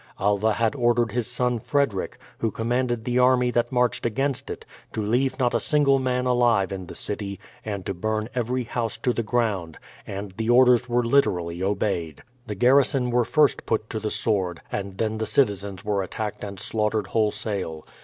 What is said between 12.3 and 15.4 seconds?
The garrison were first put to the sword, and then the